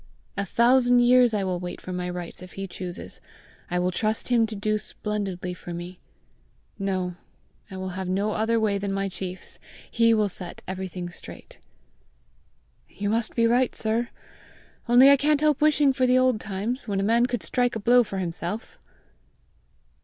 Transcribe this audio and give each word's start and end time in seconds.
A 0.35 0.47
thousand 0.47 0.97
years 1.01 1.31
I 1.31 1.43
will 1.43 1.59
wait 1.59 1.79
for 1.79 1.93
my 1.93 2.09
rights 2.09 2.41
if 2.41 2.53
he 2.53 2.65
chooses. 2.65 3.21
I 3.69 3.77
will 3.77 3.91
trust 3.91 4.29
him 4.29 4.47
to 4.47 4.55
do 4.55 4.79
splendidly 4.79 5.53
for 5.53 5.75
me. 5.75 5.99
No; 6.79 7.17
I 7.69 7.77
will 7.77 7.89
have 7.89 8.09
no 8.09 8.31
other 8.31 8.59
way 8.59 8.79
than 8.79 8.91
my 8.91 9.09
chief's! 9.09 9.59
He 9.91 10.11
will 10.15 10.27
set 10.27 10.63
everything 10.67 11.11
straight!" 11.11 11.59
"You 12.89 13.11
must 13.11 13.35
be 13.35 13.45
right, 13.45 13.75
sir! 13.75 14.09
only 14.89 15.11
I 15.11 15.17
can't 15.17 15.41
help 15.41 15.61
wishing 15.61 15.93
for 15.93 16.07
the 16.07 16.17
old 16.17 16.39
times, 16.41 16.87
when 16.87 16.99
a 16.99 17.03
man 17.03 17.27
could 17.27 17.43
strike 17.43 17.75
a 17.75 17.79
blow 17.79 18.03
for 18.03 18.17
himself!" 18.17 18.79